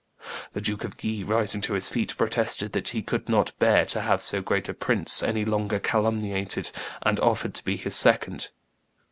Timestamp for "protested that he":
2.17-3.03